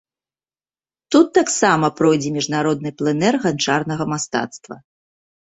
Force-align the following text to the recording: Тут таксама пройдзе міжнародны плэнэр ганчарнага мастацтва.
Тут 1.15 1.27
таксама 1.39 1.85
пройдзе 1.99 2.29
міжнародны 2.37 2.89
плэнэр 3.03 3.35
ганчарнага 3.45 4.03
мастацтва. 4.15 4.75